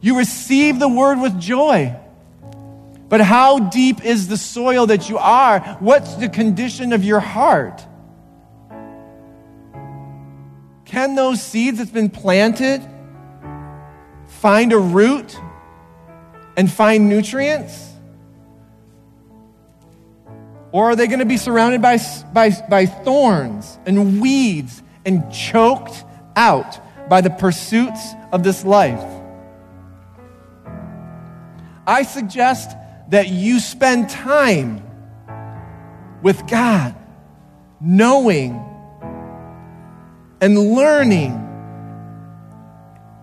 [0.00, 1.94] You receive the word with joy.
[3.08, 5.76] But how deep is the soil that you are?
[5.78, 7.86] What's the condition of your heart?
[10.86, 12.84] Can those seeds that's been planted
[14.26, 15.38] find a root
[16.56, 17.92] and find nutrients?
[20.72, 21.98] Or are they going to be surrounded by,
[22.32, 26.04] by, by thorns and weeds and choked
[26.34, 29.04] out by the pursuits of this life?
[31.86, 32.76] I suggest
[33.08, 34.82] that you spend time
[36.22, 36.94] with God,
[37.80, 38.62] knowing
[40.40, 41.45] and learning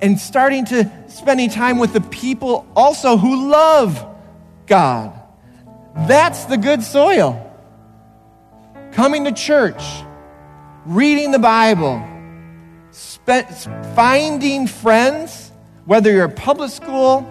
[0.04, 4.06] and starting to spending time with the people also who love
[4.68, 5.18] God.
[5.95, 7.39] That's the good soil.
[8.91, 9.82] Coming to church,
[10.86, 12.06] reading the Bible,
[13.95, 15.54] finding friends,
[15.86, 17.26] whether you're at public school,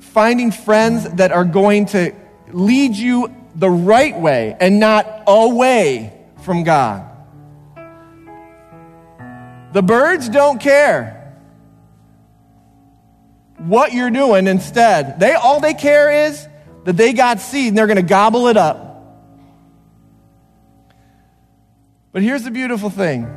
[0.00, 2.14] finding friends that are going to
[2.52, 7.15] lead you the right way and not away from God.
[9.76, 11.36] The birds don't care
[13.58, 15.20] what you're doing instead.
[15.20, 16.48] They all they care is
[16.84, 19.04] that they got seed and they're going to gobble it up.
[22.10, 23.30] But here's the beautiful thing.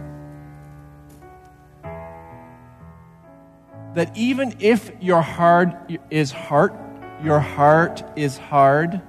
[3.96, 6.72] that even if your heart is hard,
[7.22, 9.02] your heart is hard,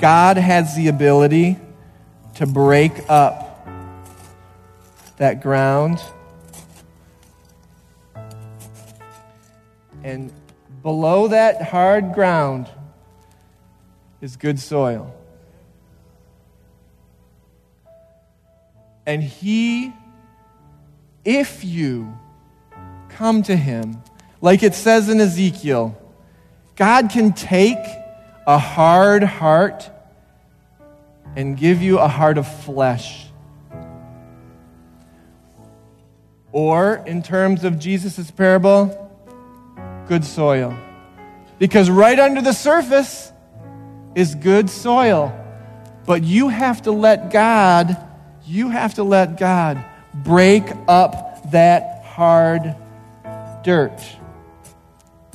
[0.00, 1.56] God has the ability
[2.34, 3.45] to break up
[5.16, 6.00] that ground.
[10.02, 10.32] And
[10.82, 12.68] below that hard ground
[14.20, 15.14] is good soil.
[19.04, 19.92] And He,
[21.24, 22.16] if you
[23.16, 24.02] come to Him.
[24.40, 25.98] Like it says in Ezekiel,
[26.76, 27.78] God can take
[28.46, 29.90] a hard heart
[31.34, 33.25] and give you a heart of flesh.
[36.56, 39.12] Or, in terms of Jesus' parable,
[40.08, 40.74] good soil.
[41.58, 43.30] Because right under the surface
[44.14, 45.38] is good soil.
[46.06, 47.94] But you have to let God,
[48.46, 49.84] you have to let God
[50.14, 52.74] break up that hard
[53.62, 54.00] dirt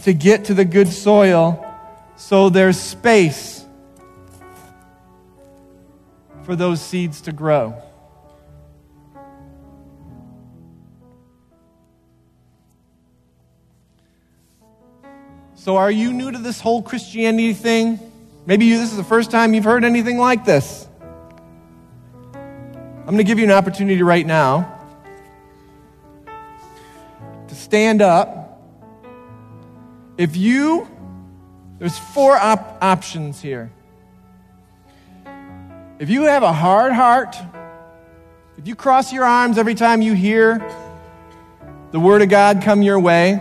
[0.02, 1.64] to get to the good soil
[2.16, 3.64] so there's space
[6.46, 7.80] for those seeds to grow.
[15.64, 17.99] So, are you new to this whole Christianity thing?
[18.47, 20.88] Maybe you, this is the first time you've heard anything like this.
[22.34, 24.82] I'm going to give you an opportunity right now
[27.47, 28.59] to stand up.
[30.18, 30.89] If you,
[31.78, 33.72] there's four op- options here.
[35.99, 37.36] If you have a hard heart,
[38.57, 40.57] if you cross your arms every time you hear
[41.91, 43.39] the Word of God come your way,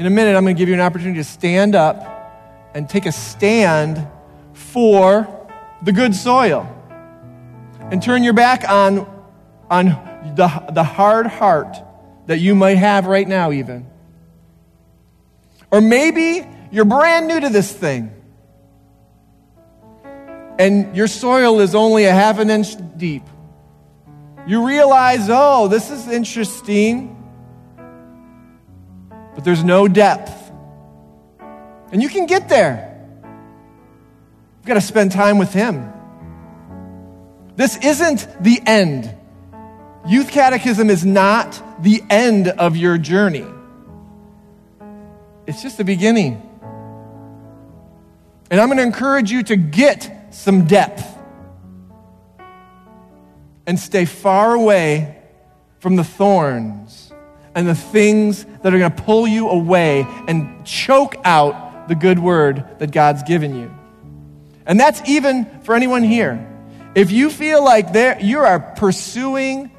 [0.00, 3.04] in a minute I'm going to give you an opportunity to stand up and take
[3.04, 4.08] a stand
[4.54, 5.46] for
[5.82, 6.66] the good soil
[7.90, 9.00] and turn your back on,
[9.68, 9.88] on
[10.36, 11.76] the, the hard heart
[12.28, 13.86] that you might have right now, even.
[15.70, 18.10] Or maybe you're brand new to this thing
[20.58, 23.24] and your soil is only a half an inch deep.
[24.46, 27.19] You realize, oh, this is interesting,
[29.40, 30.52] but there's no depth.
[31.92, 32.94] And you can get there.
[34.58, 35.90] You've got to spend time with Him.
[37.56, 39.10] This isn't the end.
[40.06, 43.46] Youth Catechism is not the end of your journey,
[45.46, 46.46] it's just the beginning.
[48.50, 51.16] And I'm going to encourage you to get some depth
[53.66, 55.16] and stay far away
[55.78, 57.09] from the thorns
[57.54, 62.18] and the things that are going to pull you away and choke out the good
[62.18, 63.74] word that God's given you.
[64.66, 66.46] And that's even for anyone here.
[66.94, 69.70] If you feel like there you are pursuing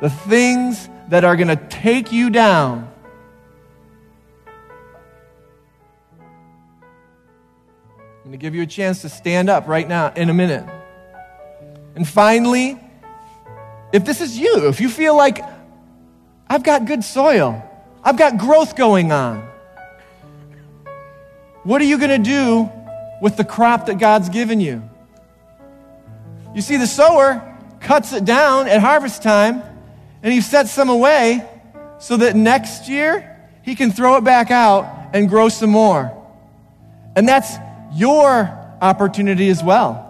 [0.00, 2.88] the things that are going to take you down,
[8.18, 10.64] I'm going to give you a chance to stand up right now in a minute.
[11.96, 12.80] And finally,
[13.92, 15.44] if this is you, if you feel like
[16.52, 17.66] I've got good soil,
[18.04, 19.38] I've got growth going on,
[21.62, 22.70] what are you going to do
[23.22, 24.82] with the crop that God's given you?
[26.54, 29.62] You see, the sower cuts it down at harvest time
[30.22, 31.42] and he sets some away
[31.98, 36.12] so that next year he can throw it back out and grow some more.
[37.16, 37.56] And that's
[37.94, 38.42] your
[38.82, 40.06] opportunity as well.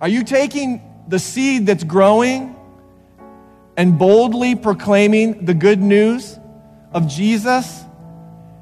[0.00, 2.55] Are you taking the seed that's growing
[3.76, 6.38] and boldly proclaiming the good news
[6.92, 7.84] of Jesus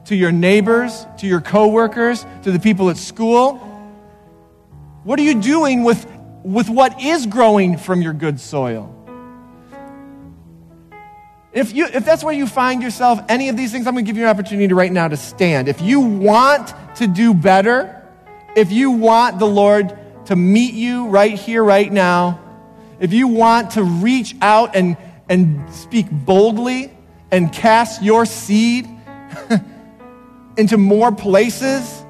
[0.07, 3.57] to your neighbors, to your coworkers, to the people at school?
[5.05, 6.07] What are you doing with,
[6.43, 8.91] with what is growing from your good soil?
[11.53, 14.09] If, you, if that's where you find yourself, any of these things, I'm going to
[14.09, 15.69] give you an opportunity right now to stand.
[15.69, 18.05] If you want to do better,
[18.57, 19.97] if you want the Lord
[20.27, 22.41] to meet you right here, right now,
[22.99, 24.97] if you want to reach out and,
[25.29, 26.93] and speak boldly
[27.31, 28.89] and cast your seed
[30.57, 32.05] into more places,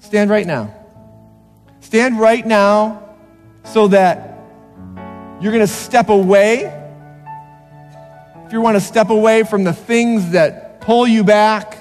[0.00, 0.74] stand right now.
[1.80, 3.02] Stand right now
[3.64, 4.38] so that
[5.40, 6.74] you're going to step away.
[8.46, 11.76] If you want to step away from the things that pull you back,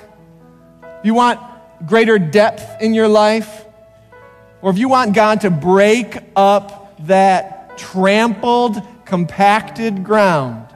[0.99, 1.39] if you want
[1.85, 3.65] greater depth in your life,
[4.61, 10.67] or if you want God to break up that trampled, compacted ground,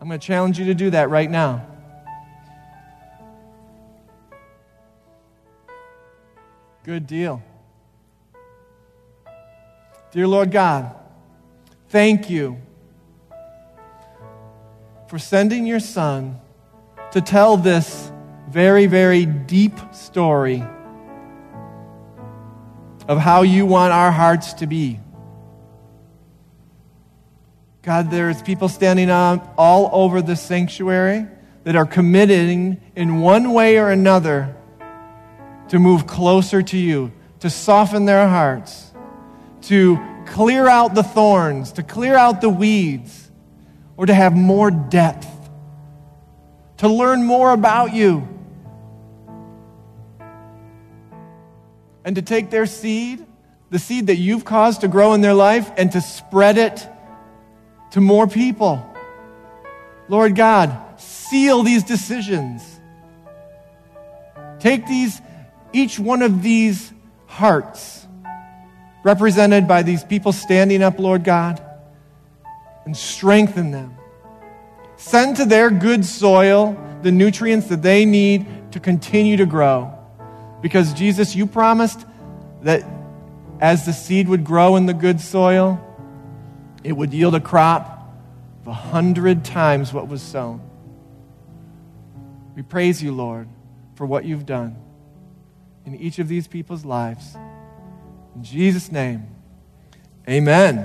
[0.00, 1.66] I'm going to challenge you to do that right now.
[6.84, 7.42] Good deal.
[10.12, 10.94] Dear Lord God,
[11.88, 12.58] thank you
[15.08, 16.40] for sending your Son
[17.10, 18.12] to tell this
[18.48, 20.64] very, very deep story
[23.08, 25.00] of how you want our hearts to be.
[27.86, 31.24] God, there's people standing up all over the sanctuary
[31.62, 34.56] that are committing in one way or another
[35.68, 38.92] to move closer to you, to soften their hearts,
[39.62, 43.30] to clear out the thorns, to clear out the weeds,
[43.96, 45.28] or to have more depth,
[46.78, 48.26] to learn more about you.
[52.04, 53.24] And to take their seed,
[53.70, 56.88] the seed that you've caused to grow in their life, and to spread it
[57.90, 58.94] to more people.
[60.08, 62.80] Lord God, seal these decisions.
[64.58, 65.20] Take these,
[65.72, 66.92] each one of these
[67.26, 68.06] hearts,
[69.02, 71.62] represented by these people standing up, Lord God,
[72.84, 73.96] and strengthen them.
[74.96, 79.92] Send to their good soil the nutrients that they need to continue to grow.
[80.62, 82.04] Because, Jesus, you promised
[82.62, 82.82] that
[83.60, 85.80] as the seed would grow in the good soil,
[86.86, 88.14] it would yield a crop
[88.60, 90.60] of a hundred times what was sown.
[92.54, 93.48] We praise you, Lord,
[93.96, 94.76] for what you've done.
[95.84, 97.36] in each of these people's lives.
[98.34, 99.26] In Jesus' name,
[100.28, 100.84] amen.